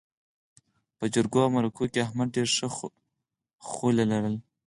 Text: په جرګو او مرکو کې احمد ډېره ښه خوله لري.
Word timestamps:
په 0.97 1.05
جرګو 1.13 1.39
او 1.45 1.49
مرکو 1.55 1.83
کې 1.91 2.03
احمد 2.05 2.27
ډېره 2.35 2.51
ښه 2.57 2.67
خوله 3.69 4.05
لري. 4.11 4.37